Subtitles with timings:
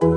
[0.00, 0.12] Hello,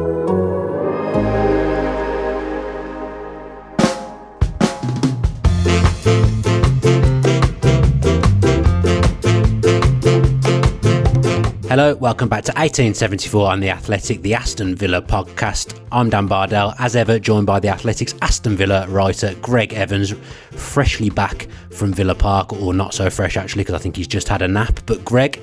[11.96, 15.80] welcome back to 1874 on the Athletic, the Aston Villa podcast.
[15.92, 20.12] I'm Dan Bardell, as ever, joined by the Athletic's Aston Villa writer Greg Evans,
[20.52, 24.28] freshly back from Villa Park, or not so fresh actually, because I think he's just
[24.30, 24.82] had a nap.
[24.86, 25.42] But Greg,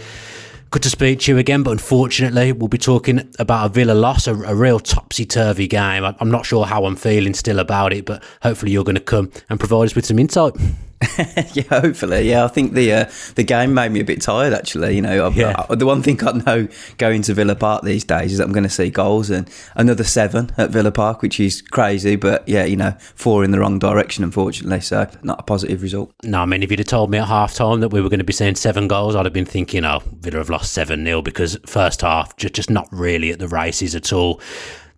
[0.70, 4.26] good to speak to you again, but unfortunately, we'll be talking about a Villa loss,
[4.26, 6.04] a, a real topsy turvy game.
[6.04, 9.00] I, I'm not sure how I'm feeling still about it, but hopefully, you're going to
[9.00, 10.54] come and provide us with some insight.
[11.54, 12.28] yeah, hopefully.
[12.28, 14.52] Yeah, I think the uh, the game made me a bit tired.
[14.52, 15.64] Actually, you know, yeah.
[15.68, 18.52] I, the one thing I know going to Villa Park these days is that I'm
[18.52, 22.16] going to see goals and another seven at Villa Park, which is crazy.
[22.16, 24.80] But yeah, you know, four in the wrong direction, unfortunately.
[24.80, 26.12] So not a positive result.
[26.24, 28.18] No, I mean, if you'd have told me at half time that we were going
[28.18, 31.22] to be seeing seven goals, I'd have been thinking, oh, Villa have lost seven 0
[31.22, 34.40] because first half just just not really at the races at all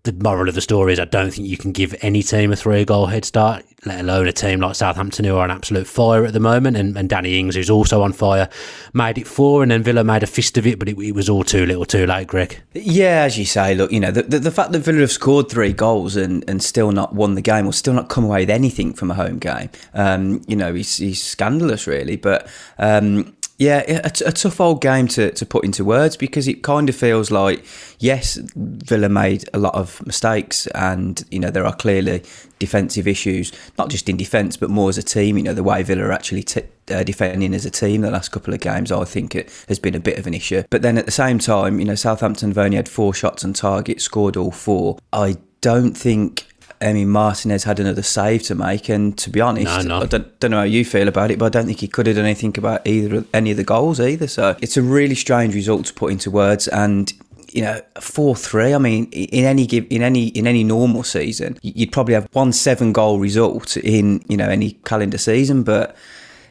[0.04, 2.56] the moral of the story is I don't think you can give any team a
[2.56, 6.24] three goal head start, let alone a team like Southampton who are on absolute fire
[6.24, 6.78] at the moment.
[6.78, 8.48] And, and Danny Ings, who's also on fire,
[8.94, 11.28] made it four, and then Villa made a fist of it, but it, it was
[11.28, 12.62] all too little too late, Greg.
[12.72, 15.50] Yeah, as you say, look, you know, the, the, the, fact that Villa have scored
[15.50, 18.50] three goals and, and still not won the game or still not come away with
[18.50, 22.16] anything from a home game, um, you know, he's, scandalous, really.
[22.16, 26.62] But, um, yeah, a, a, tough old game to, to put into words because it
[26.62, 27.62] kind of feels like,
[27.98, 32.22] yes, Villa made a lot of mistakes and, you know, there are clearly
[32.58, 35.36] defensive issues, not just in defence, but more as a team.
[35.36, 38.30] You know, the way Villa are actually t- uh, defending as a team the last
[38.30, 40.62] couple of games, I think it has been a bit of an issue.
[40.70, 43.52] But then at the same time, you know, Southampton have only had four shots on
[43.52, 44.96] target, scored all four.
[45.12, 46.46] I don't think
[46.82, 50.02] I mean, Martinez had another save to make, and to be honest, no, no.
[50.02, 52.06] I don't, don't, know how you feel about it, but I don't think he could
[52.06, 54.26] have done anything about either any of the goals either.
[54.26, 57.12] So it's a really strange result to put into words, and
[57.52, 58.72] you know, four three.
[58.72, 62.52] I mean, in any give in any in any normal season, you'd probably have one
[62.52, 65.94] seven goal result in you know any calendar season, but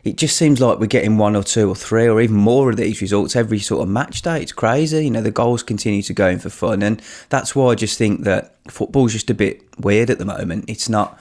[0.09, 2.77] it just seems like we're getting one or two or three or even more of
[2.77, 4.41] these results every sort of match day.
[4.41, 5.03] It's crazy.
[5.03, 6.81] You know, the goals continue to go in for fun.
[6.81, 6.99] And
[7.29, 10.65] that's why I just think that football's just a bit weird at the moment.
[10.67, 11.19] It's not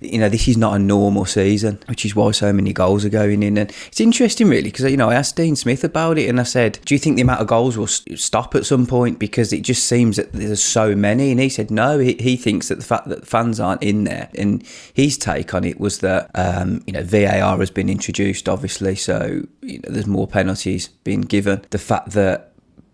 [0.00, 3.10] you know, this is not a normal season, which is why so many goals are
[3.10, 3.58] going in.
[3.58, 6.44] And it's interesting, really, because, you know, I asked Dean Smith about it and I
[6.44, 9.18] said, Do you think the amount of goals will stop at some point?
[9.18, 11.30] Because it just seems that there's so many.
[11.30, 14.30] And he said, No, he, he thinks that the fact that fans aren't in there.
[14.36, 18.94] And his take on it was that, um, you know, VAR has been introduced, obviously.
[18.94, 21.62] So, you know, there's more penalties being given.
[21.70, 22.49] The fact that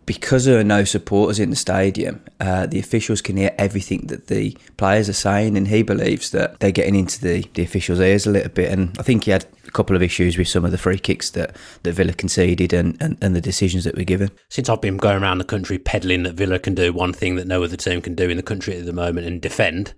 [0.06, 4.28] because there are no supporters in the stadium, uh, the officials can hear everything that
[4.28, 8.24] the players are saying, and he believes that they're getting into the, the officials' ears
[8.24, 8.70] a little bit.
[8.70, 11.30] And I think he had a couple of issues with some of the free kicks
[11.30, 14.30] that, that Villa conceded and, and, and the decisions that were given.
[14.48, 17.48] Since I've been going around the country peddling that Villa can do one thing that
[17.48, 19.92] no other team can do in the country at the moment and defend,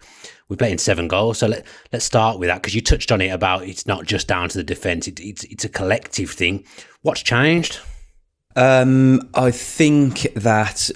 [0.49, 1.39] we're playing seven goals.
[1.39, 4.27] So let, let's start with that because you touched on it about it's not just
[4.27, 6.65] down to the defence, it, it's, it's a collective thing.
[7.03, 7.79] What's changed?
[8.59, 10.91] Um, I think that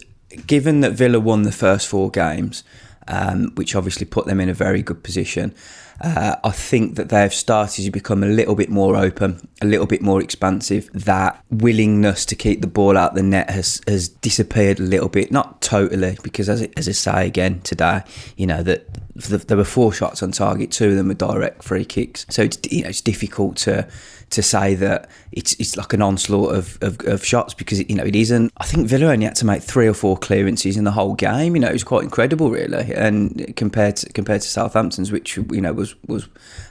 [0.48, 2.64] given that Villa won the first four games,
[3.06, 5.54] um, which obviously put them in a very good position,
[6.00, 9.86] uh, I think that they've started to become a little bit more open, a little
[9.86, 10.90] bit more expansive.
[10.92, 15.30] That willingness to keep the ball out the net has has disappeared a little bit,
[15.30, 18.02] not totally, because as as I say again today,
[18.36, 21.84] you know that there were four shots on target, two of them were direct free
[21.84, 23.86] kicks, so it's you know it's difficult to
[24.32, 28.04] to say that it's it's like an onslaught of, of, of, shots because you know
[28.04, 28.52] it isn't.
[28.56, 31.54] I think Villa only had to make three or four clearances in the whole game.
[31.54, 35.60] You know, it was quite incredible, really, and compared to compared to Southampton's, which you
[35.60, 36.28] know was was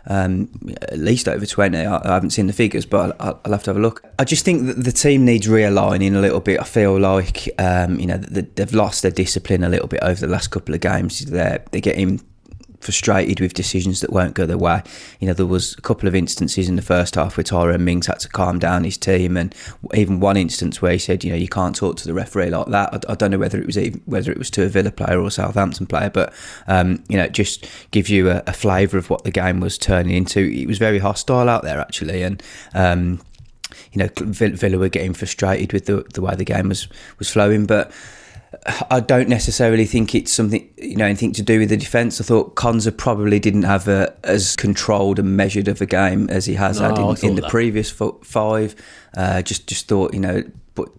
[0.08, 0.50] um,
[0.82, 1.80] at least over twenty.
[1.80, 4.04] I, I, haven't seen the figures, but I'll, I'll, have to have a look.
[4.20, 6.60] I just think that the team needs realigning a little bit.
[6.60, 10.32] I feel like um, you know they've lost their discipline a little bit over the
[10.32, 11.26] last couple of games.
[11.26, 12.22] They're they're getting
[12.81, 14.84] frustrated with decisions that won't go their way.
[15.19, 18.08] You know, there was a couple of instances in the first half where Tyrone Mings
[18.08, 19.56] had to calm down his team, and
[19.94, 22.68] even one instance where he said, you know, you can't talk to the referee like
[22.68, 22.94] that.
[22.94, 25.20] I, I don't know whether it was even, whether it was to a Villa player
[25.20, 26.34] or a Southampton player, but
[26.67, 29.78] um, you know, it just gives you a, a flavour of what the game was
[29.78, 30.40] turning into.
[30.40, 32.41] It was very hostile out there actually, and.
[32.73, 33.22] Um,
[33.94, 36.88] you know, Villa were getting frustrated with the, the way the game was
[37.20, 37.91] was flowing, but
[38.90, 42.20] I don't necessarily think it's something you know anything to do with the defence.
[42.20, 46.46] I thought Konsa probably didn't have a, as controlled and measured of a game as
[46.46, 47.50] he has no, had in, in the that.
[47.50, 48.76] previous five.
[49.16, 50.44] Uh, just just thought you know,
[50.76, 50.90] but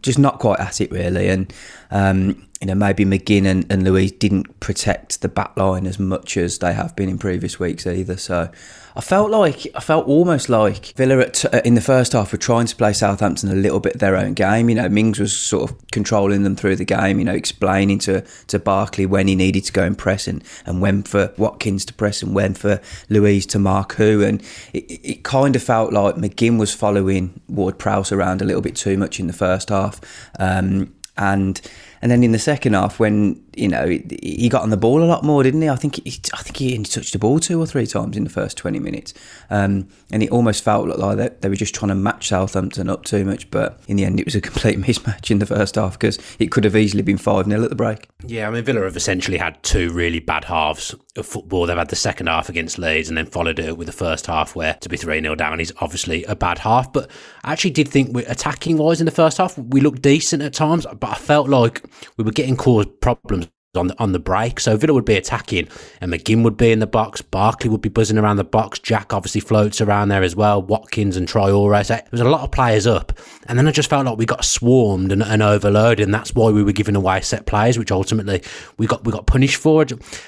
[0.00, 1.28] just not quite at it really.
[1.28, 1.52] And
[1.90, 6.38] um, you know, maybe McGinn and, and Luiz didn't protect the back line as much
[6.38, 8.16] as they have been in previous weeks either.
[8.16, 8.50] So
[8.96, 12.64] I felt like I felt almost like Villa at, in the first half were trying
[12.64, 14.70] to play Southampton a little bit their own game.
[14.70, 17.18] You know, Mings was sort of controlling them through the game.
[17.18, 20.80] You know, explaining to to Barkley when he needed to go and press and, and
[20.80, 24.24] when for Watkins to press and when for Luiz to mark who.
[24.24, 24.40] And
[24.72, 28.74] it, it kind of felt like McGinn was following Ward Prowse around a little bit
[28.74, 30.00] too much in the first half.
[30.38, 31.60] Um, and
[32.04, 35.04] and then in the second half, when you know he got on the ball a
[35.04, 35.68] lot more, didn't he?
[35.68, 38.30] I think he, I think he touched the ball two or three times in the
[38.30, 39.14] first twenty minutes,
[39.50, 43.04] um, and it almost felt like they, they were just trying to match Southampton up
[43.04, 43.50] too much.
[43.50, 46.50] But in the end, it was a complete mismatch in the first half because it
[46.50, 48.08] could have easily been five 0 at the break.
[48.26, 51.66] Yeah, I mean Villa have essentially had two really bad halves of football.
[51.66, 54.56] They've had the second half against Leeds and then followed it with the first half
[54.56, 56.92] where to be three 0 down is obviously a bad half.
[56.92, 57.10] But
[57.44, 60.86] I actually did think attacking wise in the first half we looked decent at times,
[60.98, 61.84] but I felt like
[62.16, 63.43] we were getting caused problems
[63.76, 64.60] on the on the break.
[64.60, 65.68] So Villa would be attacking,
[66.00, 67.22] and McGinn would be in the box.
[67.22, 68.78] Barkley would be buzzing around the box.
[68.78, 70.62] Jack obviously floats around there as well.
[70.62, 71.84] Watkins and Traore.
[71.84, 73.12] So there was a lot of players up,
[73.46, 76.50] and then I just felt like we got swarmed and, and overloaded, and that's why
[76.50, 78.42] we were giving away set plays, which ultimately
[78.76, 79.84] we got we got punished for.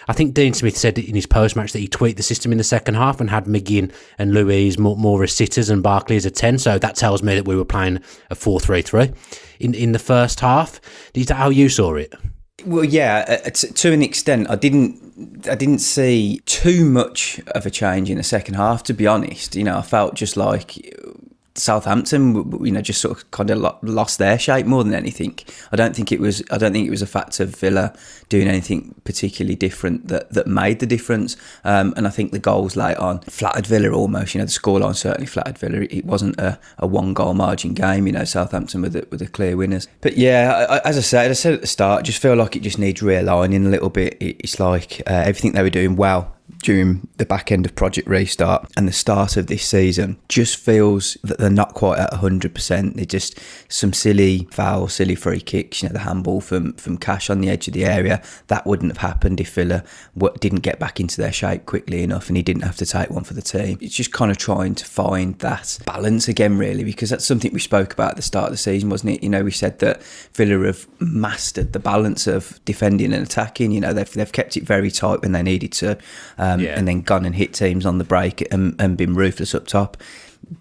[0.09, 2.59] I think Dean Smith said in his post match that he tweaked the system in
[2.59, 6.27] the second half and had McGinn and Luiz more, more as sitters and Barkley as
[6.27, 6.59] a ten.
[6.59, 8.01] So that tells me that we were playing
[8.31, 9.13] a four three three
[9.61, 10.81] in in the first half.
[11.15, 12.13] Is that how you saw it?
[12.65, 17.71] Well, yeah, uh, to an extent, I didn't, I didn't see too much of a
[17.71, 18.83] change in the second half.
[18.85, 20.77] To be honest, you know, I felt just like
[21.59, 25.39] Southampton, you know, just sort of kind of lost their shape more than anything.
[25.73, 26.43] I don't think it was.
[26.51, 27.95] I don't think it was a fact of Villa
[28.29, 31.37] doing anything particularly different that, that made the difference.
[31.65, 34.35] Um, and I think the goals late on flattered Villa almost.
[34.35, 35.87] You know, the scoreline certainly flattered Villa.
[35.91, 38.07] It wasn't a, a one goal margin game.
[38.07, 39.89] You know, Southampton were the, were the clear winners.
[40.01, 42.57] But yeah, I, as I said, I said at the start, I just feel like
[42.57, 44.17] it just needs realigning a little bit.
[44.21, 48.71] It's like uh, everything they were doing well during the back end of Project Restart
[48.77, 52.95] and the start of this season just feels that they're not quite at 100%.
[52.95, 53.39] They're just
[53.69, 57.49] some silly foul, silly free kicks, you know, the handball from, from Cash on the
[57.49, 58.23] edge of the area.
[58.49, 59.85] That wouldn't have happened if Villa
[60.41, 63.25] didn't get back into their shape quickly enough and he didn't have to take one
[63.25, 63.79] for the team.
[63.81, 67.61] It's just kind of trying to find that balance again, really, because that's something we
[67.61, 69.23] spoke about at the start of the season, wasn't it?
[69.23, 70.03] You know, we said that
[70.33, 73.73] Villa have mastered the balance of defending and attacking.
[73.73, 75.99] You know, they've, they've kept it very tight when they needed to
[76.39, 76.79] um, yeah.
[76.79, 79.97] and then gone and hit teams on the break and, and been ruthless up top.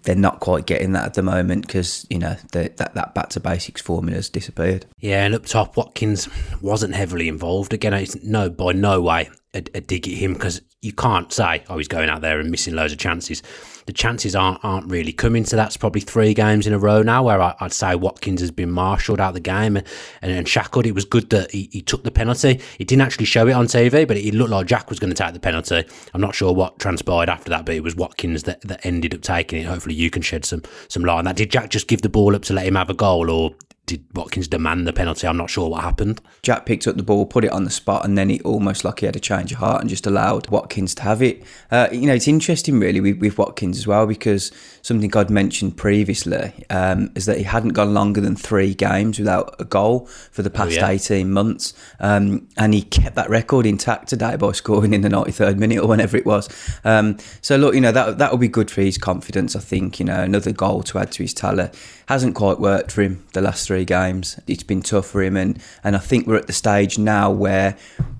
[0.02, 3.40] They're not quite getting that at the moment because you know that that back to
[3.40, 4.84] basics formula has disappeared.
[4.98, 6.28] Yeah, and up top, Watkins
[6.60, 7.72] wasn't heavily involved.
[7.72, 11.64] Again, it's no by no way a, a dig at him because you can't say,
[11.68, 13.42] oh, he's going out there and missing loads of chances.
[13.86, 15.44] The chances aren't aren't really coming.
[15.44, 18.50] So that's probably three games in a row now where I, would say Watkins has
[18.50, 19.86] been marshalled out the game and,
[20.22, 20.86] and, and shackled.
[20.86, 22.60] It was good that he, he took the penalty.
[22.78, 25.22] He didn't actually show it on TV, but it looked like Jack was going to
[25.22, 25.84] take the penalty.
[26.14, 29.22] I'm not sure what transpired after that, but it was Watkins that, that ended up
[29.22, 29.66] taking it.
[29.66, 31.36] Hopefully, you can shed some some light on that.
[31.36, 33.54] Did Jack just give the ball up to let him have a goal, or
[33.86, 35.28] did Watkins demand the penalty?
[35.28, 36.20] I'm not sure what happened.
[36.42, 38.98] Jack picked up the ball, put it on the spot, and then he almost like
[38.98, 41.44] he had a change of heart and just allowed Watkins to have it.
[41.70, 44.50] Uh, you know, it's interesting really with, with, Watkins as well because
[44.82, 49.54] something I'd mentioned previously um, is that he hadn't gone longer than three games without
[49.60, 50.88] a goal for the oh, past oh, yeah.
[50.88, 51.72] 18 months.
[52.00, 55.86] Um, and he kept that record intact today by scoring in the 93rd minute or
[55.86, 56.48] whenever it was.
[56.84, 60.00] Um, so, look, you know, that, that will be good for his confidence, I think.
[60.00, 61.70] You know, another goal to add to his tally.
[62.08, 64.38] Hasn't quite worked for him the last three games.
[64.46, 67.76] It's been tough for him, and and I think we're at the stage now where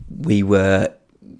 [0.08, 0.92] we were,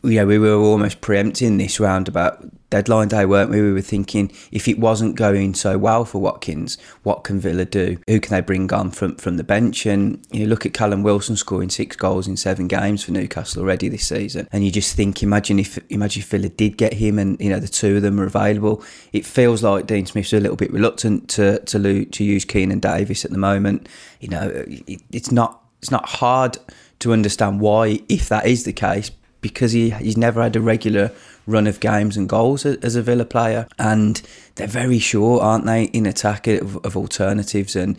[0.06, 3.60] you know, we were almost preempting this roundabout deadline day, weren't we?
[3.60, 7.98] We were thinking if it wasn't going so well for Watkins, what can Villa do?
[8.06, 9.86] Who can they bring on from from the bench?
[9.86, 13.88] And you look at Callum Wilson scoring six goals in seven games for Newcastle already
[13.88, 17.40] this season, and you just think, imagine if imagine if Villa did get him, and
[17.40, 18.82] you know the two of them are available.
[19.12, 23.24] It feels like Dean Smith's a little bit reluctant to to to use Keinan Davis
[23.24, 23.88] at the moment.
[24.20, 26.58] You know, it, it's not it's not hard
[26.98, 29.10] to understand why, if that is the case,
[29.48, 31.12] because he he's never had a regular
[31.46, 34.22] run of games and goals as a Villa player, and
[34.56, 37.98] they're very short, aren't they, in attack of, of alternatives and.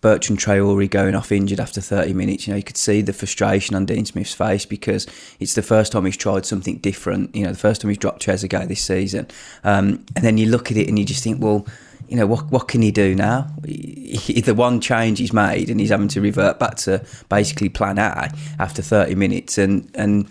[0.00, 3.74] Bertrand Traore going off injured after 30 minutes, you know, you could see the frustration
[3.74, 5.08] on Dean Smith's face because
[5.40, 7.34] it's the first time he's tried something different.
[7.34, 9.26] You know, the first time he's dropped Trezeguet this season.
[9.64, 11.66] Um, and then you look at it and you just think, well,
[12.08, 13.48] you know, what what can he do now?
[13.62, 18.32] The one change he's made, and he's having to revert back to basically plan A
[18.58, 20.28] after 30 minutes, and and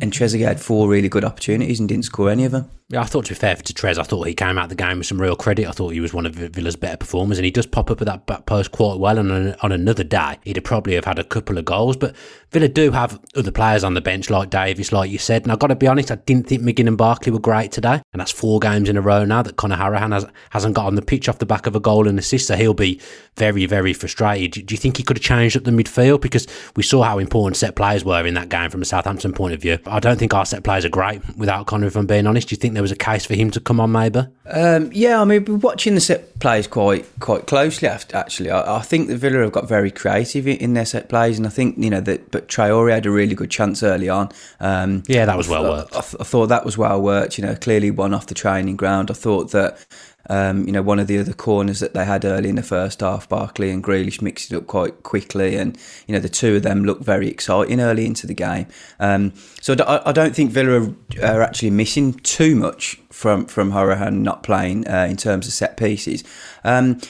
[0.00, 2.70] and Trezeguet had four really good opportunities and didn't score any of them.
[2.90, 4.96] Yeah, I thought to be fair to Trez, I thought he came out the game
[4.96, 5.68] with some real credit.
[5.68, 8.06] I thought he was one of Villa's better performers, and he does pop up at
[8.06, 9.18] that back post quite well.
[9.18, 11.98] And on, another day, he'd have probably have had a couple of goals.
[11.98, 12.16] But
[12.50, 15.42] Villa do have other players on the bench like Davis, like you said.
[15.42, 18.00] And I've got to be honest, I didn't think McGinn and Barkley were great today.
[18.14, 20.94] And that's four games in a row now that Conor Hourihane has, hasn't got on
[20.94, 22.46] the pitch off the back of a goal and assist.
[22.46, 23.02] So he'll be
[23.36, 24.64] very, very frustrated.
[24.64, 26.22] Do you think he could have changed up the midfield?
[26.22, 29.52] Because we saw how important set players were in that game from a Southampton point
[29.52, 29.78] of view.
[29.84, 32.48] I don't think our set players are great without Conor, if I'm being honest.
[32.48, 34.20] Do you think there was a case for him to come on, maybe?
[34.46, 37.88] Um, yeah, I mean, we're watching the set plays quite quite closely.
[37.88, 41.46] Actually, I, I, think the Villa have got very creative in their set plays, and
[41.48, 42.30] I think you know that.
[42.30, 44.28] But Traore had a really good chance early on.
[44.60, 45.96] Um, yeah, that was well worked.
[45.96, 47.36] I, I, I, thought that was well worked.
[47.36, 49.10] You know, clearly one off the training ground.
[49.10, 49.84] I thought that
[50.28, 53.00] um, you know, one of the other corners that they had early in the first
[53.00, 56.62] half, Barkley and Grealish mixed it up quite quickly, and you know the two of
[56.62, 58.66] them looked very exciting early into the game.
[59.00, 64.42] Um, so I, don't think Villa are, actually missing too much from from Hourihane not
[64.42, 66.24] playing uh, in terms of set pieces.
[66.62, 67.00] Um,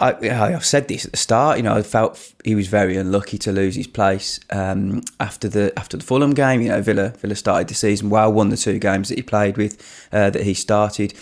[0.00, 1.56] I, have said this at the start.
[1.56, 5.76] You know, I felt he was very unlucky to lose his place um, after the
[5.76, 6.60] after the Fulham game.
[6.60, 9.56] You know, Villa Villa started the season well, won the two games that he played
[9.56, 9.76] with,
[10.12, 11.14] uh, that he started.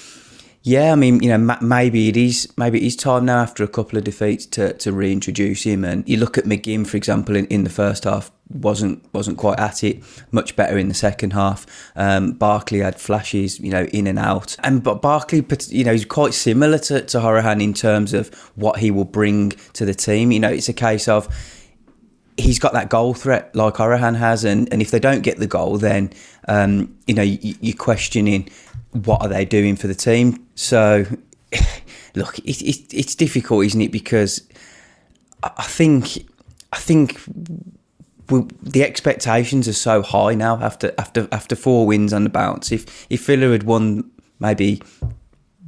[0.67, 3.69] Yeah, I mean, you know, maybe it is maybe it is time now after a
[3.69, 5.85] couple of defeats to, to reintroduce him.
[5.85, 9.61] And you look at McGinn, for example, in, in the first half wasn't wasn't quite
[9.61, 10.03] at it.
[10.33, 11.67] Much better in the second half.
[11.95, 14.57] Um, Barkley had flashes, you know, in and out.
[14.65, 18.81] And but Barkley, you know, he's quite similar to to Hourihane in terms of what
[18.81, 20.33] he will bring to the team.
[20.33, 21.29] You know, it's a case of
[22.37, 25.47] he's got that goal threat like Hourihane has, and, and if they don't get the
[25.47, 26.11] goal, then
[26.49, 28.49] um, you know you, you're questioning
[29.05, 30.47] what are they doing for the team.
[30.55, 31.05] So,
[32.15, 33.93] look, it, it, it's difficult, isn't it?
[33.93, 34.49] Because
[35.43, 36.27] I think
[36.73, 37.21] I think
[38.29, 42.73] the expectations are so high now after after after four wins on the bounce.
[42.73, 44.11] If if Villa had won
[44.41, 44.83] maybe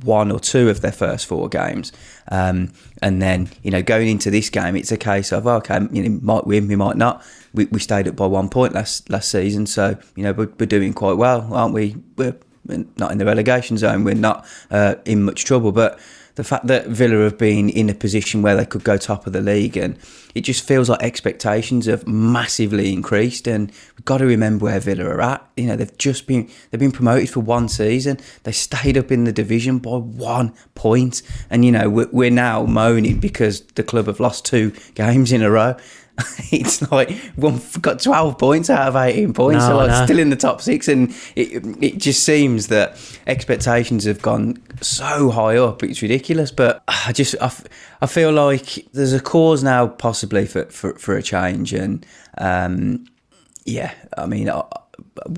[0.05, 1.93] one or two of their first four games,
[2.31, 6.09] um, and then you know going into this game, it's a case of okay, you
[6.09, 7.25] know, might win, we might not.
[7.55, 10.67] We, we stayed up by one point last last season, so you know we're, we're
[10.67, 11.97] doing quite well, aren't we?
[12.17, 12.37] We're
[12.69, 14.05] not in the relegation zone.
[14.05, 15.73] We're not uh, in much trouble.
[15.73, 15.99] But
[16.39, 19.33] the fact that Villa have been in a position where they could go top of
[19.33, 19.99] the league, and
[20.37, 23.49] it just feels like expectations have massively increased.
[23.49, 25.45] And we've got to remember where Villa are at.
[25.57, 28.19] You know, they've just been they've been promoted for one season.
[28.45, 33.19] They stayed up in the division by one point, and you know we're now moaning
[33.19, 35.77] because the club have lost two games in a row.
[36.51, 40.05] it's like one got 12 points out of 18 points, no, so like no.
[40.05, 40.89] still in the top six.
[40.89, 42.97] And it, it just seems that
[43.27, 45.83] expectations have gone so high up.
[45.83, 46.51] It's ridiculous.
[46.51, 47.53] But I just, I,
[48.01, 51.73] I feel like there's a cause now possibly for, for, for a change.
[51.73, 52.05] And
[52.39, 53.07] um,
[53.65, 54.63] yeah, I mean, uh,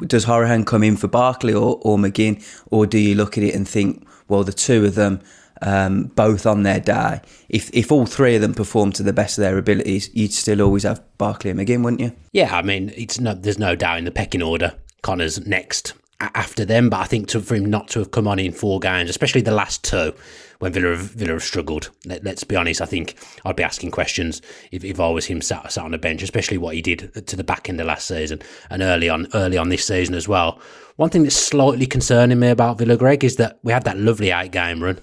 [0.06, 2.42] does Hourihane come in for Barkley or, or McGinn?
[2.70, 5.20] Or do you look at it and think, well, the two of them
[5.62, 7.20] um, both on their day.
[7.48, 10.62] If if all three of them perform to the best of their abilities, you'd still
[10.62, 12.12] always have Barkley and McGinn, wouldn't you?
[12.32, 14.74] Yeah, I mean, it's no, there's no doubt in the pecking order.
[15.02, 18.38] Conor's next after them, but I think to, for him not to have come on
[18.38, 20.12] in four games, especially the last two,
[20.58, 21.90] when Villa have, Villa have struggled.
[22.04, 22.82] Let, us be honest.
[22.82, 25.98] I think I'd be asking questions if, if I was him sat, sat on the
[25.98, 29.28] bench, especially what he did to the back end of last season and early on
[29.32, 30.60] early on this season as well.
[30.96, 34.30] One thing that's slightly concerning me about Villa, Greg, is that we had that lovely
[34.30, 34.98] eight game run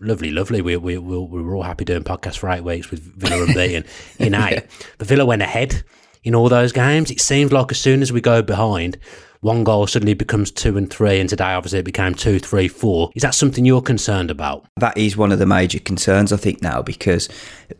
[0.00, 0.60] lovely, lovely.
[0.60, 3.54] We, we, we, we were all happy doing podcasts for eight weeks with Villa and
[3.54, 3.84] beating
[4.18, 4.64] in eight.
[4.98, 5.82] But Villa went ahead
[6.24, 7.10] in all those games.
[7.10, 8.98] It seems like as soon as we go behind,
[9.40, 13.10] one goal suddenly becomes two and three, and today obviously it became two, three, four.
[13.14, 14.66] Is that something you're concerned about?
[14.76, 17.28] That is one of the major concerns, I think, now because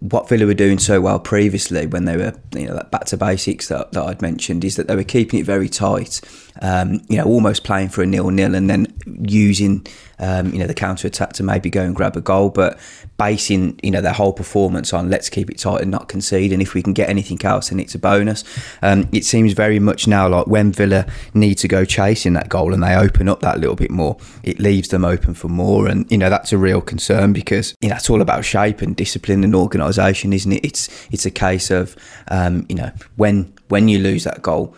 [0.00, 3.68] what Villa were doing so well previously when they were, you know, back to basics
[3.68, 6.20] that, that I'd mentioned is that they were keeping it very tight,
[6.62, 8.94] um, you know, almost playing for a nil nil and then
[9.28, 9.86] using
[10.18, 12.78] um, you know, the counter attack to maybe go and grab a goal, but
[13.18, 16.52] basing, you know, their whole performance on let's keep it tight and not concede.
[16.52, 18.44] And if we can get anything else, then it's a bonus.
[18.82, 22.72] Um, it seems very much now like when Villa need to go chasing that goal
[22.72, 25.88] and they open up that little bit more, it leaves them open for more.
[25.88, 28.94] And, you know, that's a real concern because, you know, it's all about shape and
[28.96, 30.64] discipline and organisation, isn't it?
[30.64, 31.96] It's, it's a case of,
[32.28, 34.74] um, you know, when, when you lose that goal,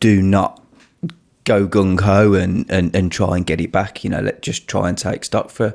[0.00, 0.62] do not
[1.44, 4.04] go gung ho and, and, and try and get it back.
[4.04, 5.74] You know, let just try and take stock for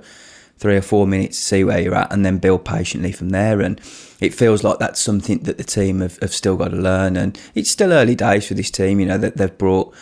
[0.58, 3.62] three or four minutes, see where you're at, and then build patiently from there.
[3.62, 3.80] And
[4.20, 7.16] it feels like that's something that the team have, have still got to learn.
[7.16, 9.00] And it's still early days for this team.
[9.00, 9.96] You know that they've brought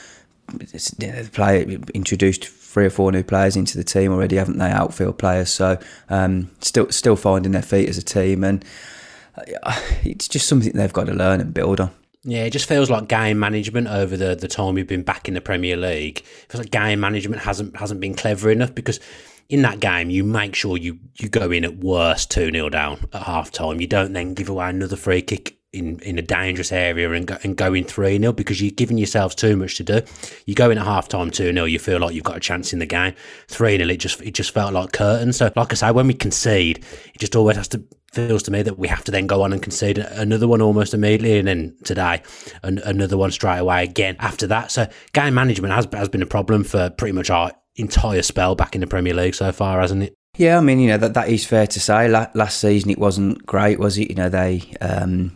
[0.47, 4.69] the player introduced three or four new players into the team already, haven't they?
[4.69, 8.63] Outfield players, so um, still still finding their feet as a team, and
[9.35, 11.91] uh, it's just something they've got to learn and build on.
[12.23, 15.33] Yeah, it just feels like game management over the, the time we've been back in
[15.33, 16.19] the Premier League.
[16.19, 18.99] It feels like game management hasn't hasn't been clever enough because
[19.49, 23.07] in that game you make sure you, you go in at worst 2 0 down
[23.13, 23.79] at half time.
[23.79, 27.37] You don't then give away another free kick in, in a dangerous area and go,
[27.43, 30.01] and go in 3 0 because you're giving yourselves too much to do.
[30.45, 32.73] You go in at half time 2 0, you feel like you've got a chance
[32.73, 33.13] in the game.
[33.47, 35.37] 3 0, it just, it just felt like curtains.
[35.37, 38.61] So, like I say, when we concede, it just always has to feels to me
[38.63, 41.75] that we have to then go on and concede another one almost immediately, and then
[41.83, 42.21] today
[42.63, 44.71] an, another one straight away again after that.
[44.71, 48.75] So game management has has been a problem for pretty much our entire spell back
[48.75, 50.15] in the Premier League so far, hasn't it?
[50.37, 52.07] Yeah, I mean, you know that that is fair to say.
[52.09, 54.09] last season it wasn't great, was it?
[54.09, 54.73] You know they.
[54.81, 55.35] Um,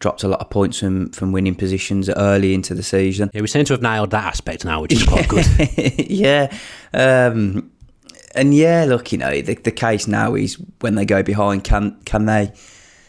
[0.00, 3.30] dropped a lot of points from, from winning positions early into the season.
[3.32, 5.46] Yeah, we seem to have nailed that aspect now, which is quite good.
[6.10, 6.52] yeah.
[6.92, 7.70] Um,
[8.34, 12.00] and yeah, look, you know, the, the case now is when they go behind, can
[12.04, 12.52] can they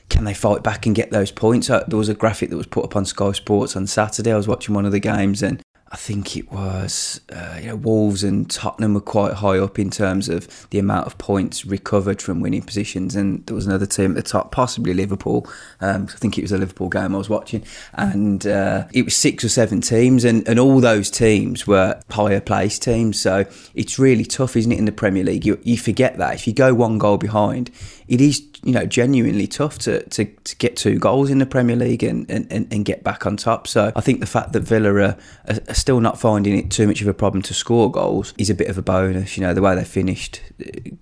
[0.10, 1.70] can they fight back and get those points?
[1.70, 4.32] Uh, there was a graphic that was put up on Sky Sports on Saturday.
[4.32, 7.76] I was watching one of the games, and I think it was uh, you know
[7.76, 12.22] Wolves and Tottenham were quite high up in terms of the amount of points recovered
[12.22, 15.46] from winning positions, and there was another team at the top, possibly Liverpool.
[15.82, 19.18] Um, I think it was a Liverpool game I was watching, and uh, it was
[19.18, 23.20] six or seven teams, and, and all those teams were higher placed teams.
[23.20, 23.46] So
[23.76, 25.46] it's really tough, isn't it, in the Premier League?
[25.46, 27.70] You, you forget that if you go one goal behind,
[28.08, 31.76] it is you know genuinely tough to, to, to get two goals in the Premier
[31.76, 33.68] League and, and, and get back on top.
[33.68, 35.18] So I think the fact that Villa are,
[35.48, 38.54] are still not finding it too much of a problem to score goals is a
[38.54, 39.36] bit of a bonus.
[39.36, 40.40] You know the way they finished,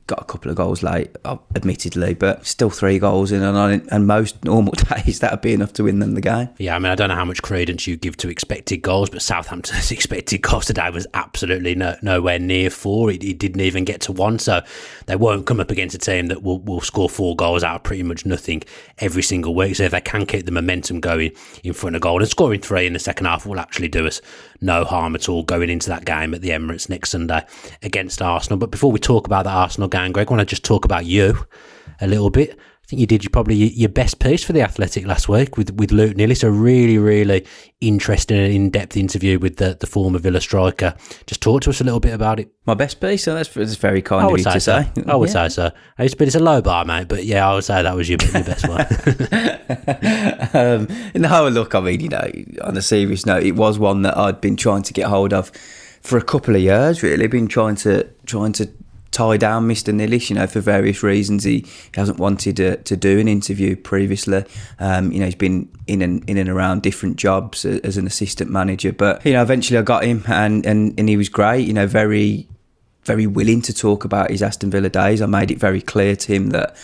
[0.07, 4.07] got a couple of goals late, uh, admittedly, but still three goals in, and and
[4.07, 6.49] most normal days that would be enough to win them the game.
[6.57, 9.21] Yeah, I mean I don't know how much credence you give to expected goals, but
[9.21, 13.11] Southampton's expected goals today was absolutely no, nowhere near four.
[13.11, 14.61] It, it didn't even get to one, so
[15.07, 17.83] they won't come up against a team that will, will score four goals out of
[17.83, 18.63] pretty much nothing
[18.99, 19.75] every single week.
[19.75, 21.33] So if they can keep the momentum going
[21.65, 24.21] in front of goal and scoring three in the second half will actually do us
[24.69, 27.45] harm at all going into that game at the Emirates next Sunday
[27.81, 28.57] against Arsenal.
[28.57, 31.05] But before we talk about the Arsenal game, Greg, I want to just talk about
[31.05, 31.45] you
[32.01, 35.05] a little bit I think you did your, probably your best piece for the Athletic
[35.05, 36.43] last week with with Luc Nilis.
[36.43, 37.45] A really, really
[37.79, 40.95] interesting and in depth interview with the, the former Villa striker.
[41.27, 42.51] Just talk to us a little bit about it.
[42.65, 43.25] My best piece.
[43.25, 44.81] So that's, that's very kind of you to so.
[44.81, 44.91] say.
[45.05, 45.47] I would yeah.
[45.47, 45.71] say so.
[45.99, 47.09] It's, but it's a low bar, mate.
[47.09, 48.79] But yeah, I would say that was your, your best one.
[51.13, 52.27] In um, no, look, I mean, you know,
[52.63, 55.51] on a serious note, it was one that I'd been trying to get hold of
[56.01, 57.03] for a couple of years.
[57.03, 58.67] Really, been trying to trying to
[59.11, 59.93] tie down Mr.
[59.93, 61.43] Nilis, you know, for various reasons.
[61.43, 64.45] He, he hasn't wanted to, to do an interview previously.
[64.79, 68.51] Um, you know, he's been in and in and around different jobs as an assistant
[68.51, 68.93] manager.
[68.93, 71.87] But, you know, eventually I got him and, and, and he was great, you know,
[71.87, 72.47] very
[73.09, 75.19] very willing to talk about his Aston Villa days.
[75.19, 76.75] I made it very clear to him that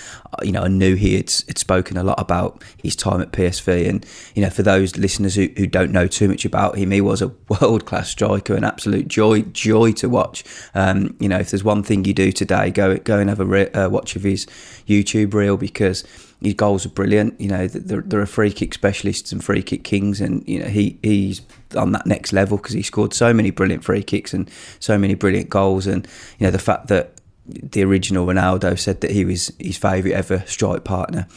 [0.41, 3.87] you know I knew he had, had spoken a lot about his time at PSV,
[3.87, 6.99] and you know for those listeners who, who don't know too much about him, he
[6.99, 7.27] was a
[7.61, 10.43] world class striker, an absolute joy joy to watch.
[10.73, 13.45] Um, you know if there's one thing you do today, go go and have a
[13.45, 14.47] re- uh, watch of his
[14.87, 16.03] YouTube reel because
[16.45, 17.39] his goals are brilliant.
[17.39, 20.67] You know, there, there are free kick specialists and free kick kings, and you know
[20.67, 21.41] he he's
[21.75, 25.15] on that next level because he scored so many brilliant free kicks and so many
[25.15, 25.87] brilliant goals.
[25.87, 26.07] And
[26.39, 30.43] you know the fact that the original Ronaldo said that he was his favourite ever
[30.47, 31.27] strike partner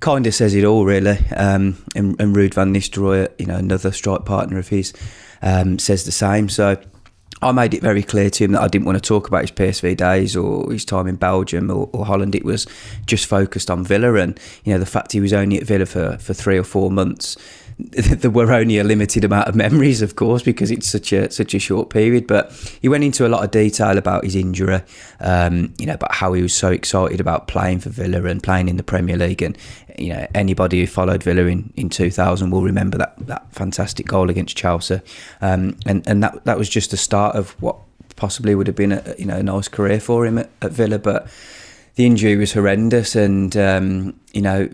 [0.00, 1.18] kind of says it all, really.
[1.36, 4.92] Um, and, and Ruud van Nistelrooy, you know, another strike partner of his,
[5.42, 6.48] um, says the same.
[6.48, 6.82] So
[7.42, 9.50] I made it very clear to him that I didn't want to talk about his
[9.50, 12.34] PSV days or his time in Belgium or, or, Holland.
[12.34, 12.66] It was
[13.06, 16.18] just focused on Villa, and you know the fact he was only at Villa for,
[16.18, 17.36] for three or four months.
[18.20, 21.54] There were only a limited amount of memories, of course, because it's such a such
[21.54, 22.26] a short period.
[22.26, 24.80] But he went into a lot of detail about his injury,
[25.20, 28.68] um, you know, about how he was so excited about playing for Villa and playing
[28.68, 29.56] in the Premier League, and
[29.98, 34.30] you know anybody who followed Villa in, in 2000 will remember that that fantastic goal
[34.30, 35.00] against Chelsea,
[35.40, 37.76] um, and and that that was just the start of what
[38.16, 40.98] possibly would have been a you know a nice career for him at, at Villa,
[40.98, 41.28] but
[41.96, 44.68] the injury was horrendous, and um, you know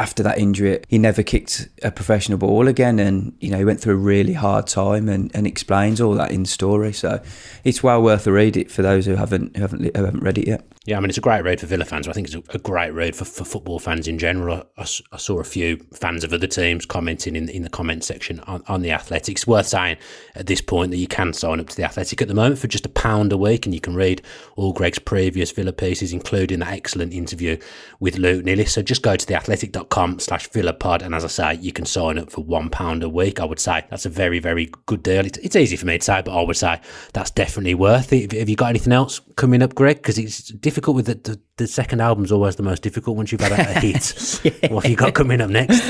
[0.00, 3.80] after that injury, he never kicked a professional ball again, and you know he went
[3.80, 6.94] through a really hard time, and, and explains all that in story.
[6.94, 7.22] So
[7.64, 10.38] it's well worth a read it for those who haven't who haven't who haven't read
[10.38, 10.66] it yet.
[10.86, 12.08] Yeah, I mean it's a great read for Villa fans.
[12.08, 14.64] I think it's a, great read for, for football fans in general.
[14.78, 18.40] I, I, saw a few fans of other teams commenting in in the comment section
[18.40, 19.46] on, on the Athletics.
[19.46, 19.98] Worth saying
[20.34, 22.68] at this point that you can sign up to the Athletic at the moment for
[22.68, 24.22] just a pound a week, and you can read
[24.56, 27.58] all Greg's previous Villa pieces, including that excellent interview
[28.00, 28.70] with Luc Nilis.
[28.70, 31.84] So just go to the theathletic.com slash Villa pod, and as I say, you can
[31.84, 33.40] sign up for one pound a week.
[33.40, 35.26] I would say that's a very very good deal.
[35.26, 36.80] It's, it's easy for me to say, but I would say
[37.12, 38.32] that's definitely worth it.
[38.32, 39.96] Have you got anything else coming up, Greg?
[39.96, 43.40] Because it's difficult with the, the, the second album's always the most difficult once you've
[43.40, 44.40] had a, a hit.
[44.44, 44.72] yeah.
[44.72, 45.80] What have you got coming up next?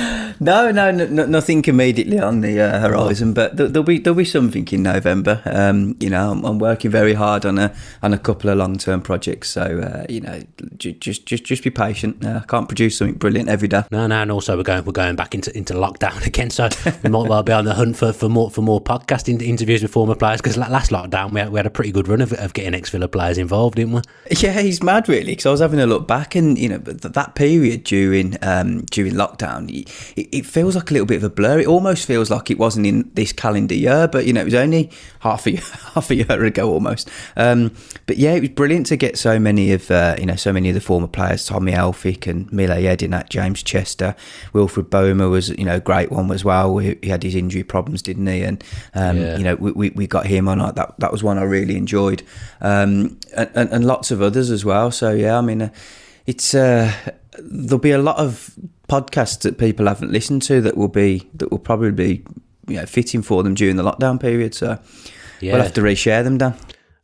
[0.40, 4.66] no, no, no, nothing immediately on the uh, horizon, but there'll be there'll be something
[4.68, 5.42] in November.
[5.44, 8.78] Um, you know, I'm, I'm, working very hard on a on a couple of long
[8.78, 10.42] term projects, so uh, you know,
[10.78, 12.24] just just just be patient.
[12.24, 13.79] Uh, I can't produce something brilliant every day.
[13.90, 16.68] No, no, and also we're going we're going back into, into lockdown again, so
[17.02, 19.92] we might well be on the hunt for, for more for more podcast interviews with
[19.92, 22.52] former players because last lockdown we had, we had a pretty good run of, of
[22.54, 24.02] getting ex Villa players involved, didn't we?
[24.30, 27.34] Yeah, he's mad really because I was having a look back and you know that
[27.34, 31.60] period during um, during lockdown, it, it, feels like a little bit of a blur.
[31.60, 34.54] It almost feels like it wasn't in this calendar year, but you know it was
[34.54, 34.90] only
[35.20, 35.56] half a
[35.94, 37.08] half a year ago almost.
[37.36, 37.72] Um,
[38.06, 40.68] but yeah, it was brilliant to get so many of uh, you know so many
[40.68, 44.14] of the former players, Tommy Elphick and Mile Jedinak, James Chester,
[44.52, 46.78] Wilfred Bouma was you know a great one as well.
[46.78, 48.42] He, he had his injury problems, didn't he?
[48.42, 48.62] And
[48.94, 49.36] um, yeah.
[49.36, 50.58] you know we, we, we, got him on.
[50.58, 52.22] That that was one I really enjoyed,
[52.60, 54.90] um, and, and, and, lots of others as well.
[54.90, 55.62] So yeah, I mean.
[55.62, 55.70] Uh,
[56.26, 56.92] it's uh,
[57.38, 58.54] there'll be a lot of
[58.88, 62.24] podcasts that people haven't listened to that will be that will probably be
[62.68, 64.54] you know fitting for them during the lockdown period.
[64.54, 64.78] So
[65.40, 65.54] yeah.
[65.54, 66.54] we'll have to reshare them, Dan.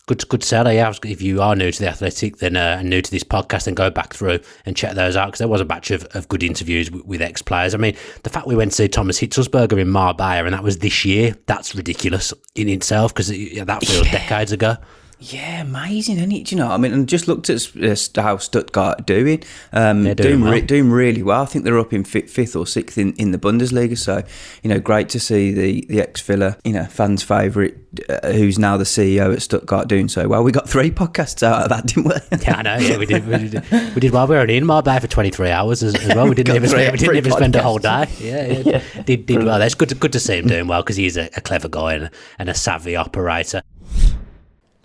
[0.07, 0.71] Good, good seller.
[0.71, 3.75] Yeah, if you are new to the Athletic, then uh, new to this podcast, then
[3.75, 6.45] go back through and check those out because there was a batch of, of good
[6.45, 7.75] interviews with, with ex players.
[7.75, 10.79] I mean, the fact we went to see Thomas Hitzlsperger in Marbella and that was
[10.79, 14.13] this year, that's ridiculous in itself because that feels yeah.
[14.13, 14.77] decades ago.
[15.19, 16.45] Yeah, amazing, isn't it?
[16.45, 19.43] Do you know, I mean, and just looked at uh, how Stuttgart are doing.
[19.73, 20.53] Um, doing, doing, well.
[20.53, 21.43] re- doing, really well.
[21.43, 23.97] I think they're up in fifth or sixth in, in the Bundesliga.
[23.97, 24.23] So,
[24.63, 27.77] you know, great to see the, the ex Villa, you know, fans' favourite,
[28.11, 30.45] uh, who's now the CEO at Stuttgart, doing so well.
[30.45, 32.39] We got three podcasts out of that, didn't we?
[32.43, 32.77] yeah, I know.
[32.77, 33.27] Yeah, we did.
[33.27, 34.27] We did, we did well.
[34.27, 36.29] We were only in Marbella for 23 hours as, as well.
[36.29, 38.07] We didn't even, three, we didn't even spend a whole day.
[38.21, 38.59] Yeah, yeah.
[38.95, 39.03] yeah.
[39.03, 39.59] Did, did well.
[39.59, 41.95] That's good to, good to see him doing well because he's a, a clever guy
[41.95, 43.63] and, and a savvy operator.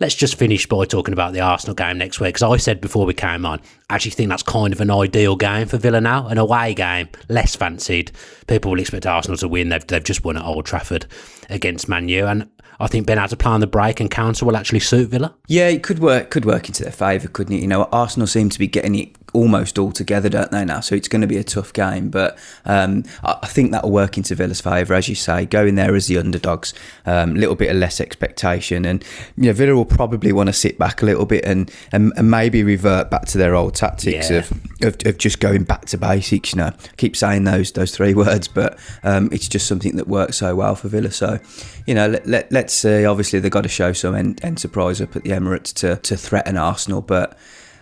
[0.00, 3.04] Let's just finish by talking about the Arsenal game next week because I said before
[3.04, 3.60] we came on,
[3.90, 6.26] I actually think that's kind of an ideal game for Villa now.
[6.28, 8.10] An away game, less fancied.
[8.46, 9.68] People will expect Arsenal to win.
[9.68, 11.04] They've, they've just won at Old Trafford
[11.50, 12.26] against Man U.
[12.26, 15.10] And I think being able to play on the break and counter will actually suit
[15.10, 15.34] Villa.
[15.48, 16.30] Yeah, it could work.
[16.30, 17.60] Could work into their favour, couldn't it?
[17.60, 20.80] You know, Arsenal seem to be getting it almost all together, don't they now?
[20.80, 24.34] So it's going to be a tough game, but um, I think that'll work into
[24.34, 25.46] Villa's favour, as you say.
[25.46, 26.74] Going there as the underdogs,
[27.06, 29.04] a um, little bit of less expectation, and
[29.36, 32.30] you know Villa will probably want to sit back a little bit and, and, and
[32.30, 34.38] maybe revert back to their old tactics yeah.
[34.38, 34.52] of,
[34.82, 36.52] of, of just going back to basics.
[36.52, 40.08] You know, I keep saying those those three words, but um, it's just something that
[40.08, 41.10] works so well for Villa.
[41.10, 41.38] So
[41.86, 43.06] you know, let, let, let's see.
[43.06, 47.00] Obviously, they've got to show some enterprise up at the Emirates to to threaten Arsenal,
[47.00, 47.38] but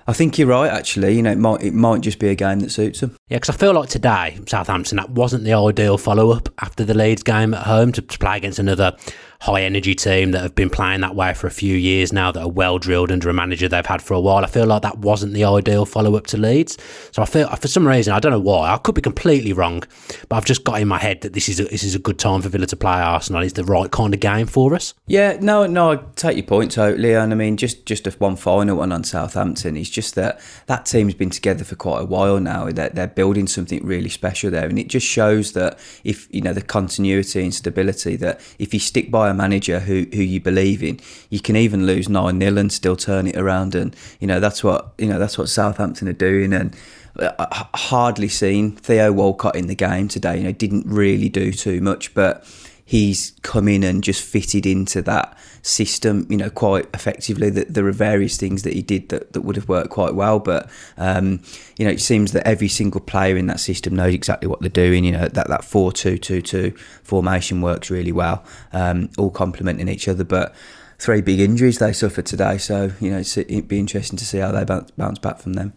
[0.06, 0.70] I think you're right.
[0.70, 3.16] Actually, you know, it might it might just be a game that suits them.
[3.28, 6.94] Yeah, because I feel like today Southampton that wasn't the ideal follow up after the
[6.94, 8.96] Leeds game at home to, to play against another
[9.40, 12.42] high energy team that have been playing that way for a few years now, that
[12.42, 14.44] are well drilled under a manager they've had for a while.
[14.44, 16.76] I feel like that wasn't the ideal follow up to Leeds.
[17.12, 19.84] So I feel, for some reason, I don't know why, I could be completely wrong,
[20.28, 22.18] but I've just got in my head that this is a, this is a good
[22.18, 23.42] time for Villa to play Arsenal.
[23.42, 24.94] It's the right kind of game for us.
[25.06, 27.14] Yeah, no, no, I take your point totally.
[27.14, 31.14] And I mean, just just one final one on Southampton is just that that team's
[31.14, 32.70] been together for quite a while now.
[32.70, 36.52] They're, they're building something really special there, and it just shows that if you know
[36.52, 40.82] the continuity and stability that if you stick by a manager who, who you believe
[40.82, 43.74] in, you can even lose nine 0 and still turn it around.
[43.74, 46.52] And you know that's what you know that's what Southampton are doing.
[46.52, 46.76] And
[47.18, 50.38] uh, hardly seen Theo Walcott in the game today.
[50.38, 52.44] You know, didn't really do too much, but
[52.88, 57.50] he's come in and just fitted into that system, you know, quite effectively.
[57.50, 60.38] That there are various things that he did that, that would have worked quite well,
[60.38, 61.42] but um,
[61.76, 64.70] you know, it seems that every single player in that system knows exactly what they're
[64.70, 65.04] doing.
[65.04, 66.70] You know, that that four two two two
[67.02, 70.54] formation works really well, um, all complementing each other, but.
[71.00, 74.50] Three big injuries they suffered today, so you know it'd be interesting to see how
[74.50, 75.72] they bounce, bounce back from them.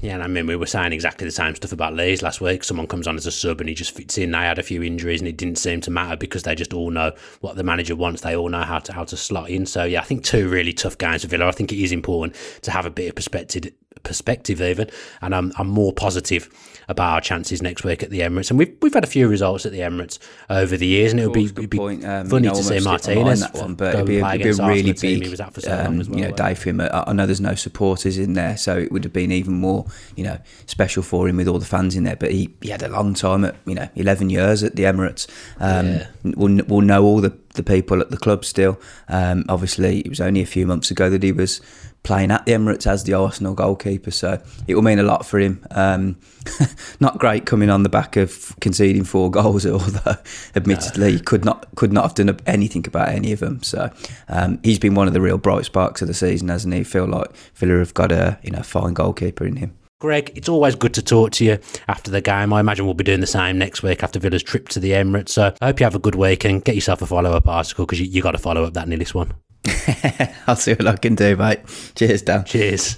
[0.00, 2.64] Yeah, and I mean, we were saying exactly the same stuff about Leeds last week.
[2.64, 4.30] Someone comes on as a sub and he just fits in.
[4.30, 6.90] They had a few injuries and it didn't seem to matter because they just all
[6.90, 8.22] know what the manager wants.
[8.22, 9.66] They all know how to how to slot in.
[9.66, 11.46] So yeah, I think two really tough games for Villa.
[11.46, 14.88] I think it is important to have a bit of perspective perspective even
[15.20, 16.48] and I'm, I'm more positive
[16.90, 18.50] about our chances next week at the Emirates.
[18.50, 20.18] And we've, we've had a few results at the Emirates
[20.50, 23.40] over the years and it'll be, it'd be um, funny you know, to see Martinez
[23.40, 26.54] that one but it'd be, it'd be a really big um, well, you know, day
[26.54, 26.80] for him.
[26.80, 30.24] I know there's no supporters in there so it would have been even more you
[30.24, 32.16] know special for him with all the fans in there.
[32.16, 35.28] But he, he had a long time at you know 11 years at the Emirates.
[35.60, 36.06] Um, yeah.
[36.24, 38.80] we'll, we'll know all the, the people at the club still.
[39.08, 41.60] Um, obviously it was only a few months ago that he was
[42.02, 44.10] playing at the Emirates as the Arsenal goalkeeper.
[44.10, 45.64] So it will mean a lot for him.
[45.70, 46.18] Um,
[47.00, 50.16] not great coming on the back of conceding four goals, although
[50.54, 53.62] admittedly he could not could not have done anything about any of them.
[53.62, 53.90] So
[54.28, 56.84] um, he's been one of the real bright sparks of the season, hasn't he?
[56.84, 59.76] Feel like Villa have got a you know fine goalkeeper in him.
[60.00, 62.54] Greg, it's always good to talk to you after the game.
[62.54, 65.28] I imagine we'll be doing the same next week after Villa's trip to the Emirates.
[65.28, 67.84] So I hope you have a good week and get yourself a follow up article
[67.84, 69.34] because you, you got to follow up that Nilis one.
[70.46, 71.60] I'll see what I can do, mate.
[71.94, 72.44] Cheers, Dan.
[72.44, 72.96] Cheers.